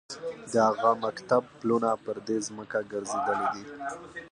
[0.51, 3.63] د هغه مکتب پلونه پر دې ځمکه ګرځېدلي دي.